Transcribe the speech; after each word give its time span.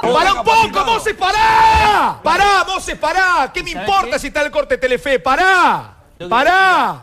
¡Para 0.00 0.32
un 0.32 0.44
poco, 0.44 0.84
Moses! 0.84 1.14
¡Pará! 1.14 2.20
¡Pará, 2.22 2.64
Moses, 2.66 2.96
pará! 2.98 3.50
¿Qué 3.52 3.62
me 3.62 3.70
importa 3.70 4.18
si 4.18 4.28
está 4.28 4.42
el 4.42 4.50
corte 4.50 4.78
Telefe? 4.78 5.18
¡Pará! 5.18 5.94
¡Pará! 6.28 7.02